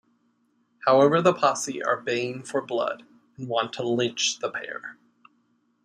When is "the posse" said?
1.21-1.83